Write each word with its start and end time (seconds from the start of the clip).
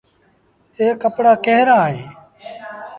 اي 0.77 0.85
ڪپڙآ 1.01 1.33
ڪݩهݩ 1.45 1.65
رآ 1.67 1.77
اهيݩ۔ 1.85 2.09